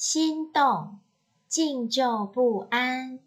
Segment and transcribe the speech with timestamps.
[0.00, 0.98] 心动
[1.46, 3.20] 静就不安。